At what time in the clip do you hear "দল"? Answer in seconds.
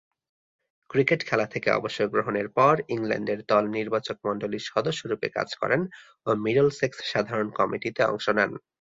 3.47-3.63